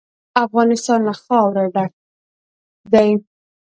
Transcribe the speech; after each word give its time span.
افغانستان 0.45 0.99
له 1.07 1.13
خاوره 1.23 1.63
ډک 1.75 1.91
دی. 2.93 3.09